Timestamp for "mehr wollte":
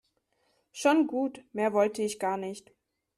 1.53-2.01